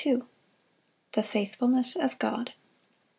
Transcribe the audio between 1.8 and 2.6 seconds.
of God.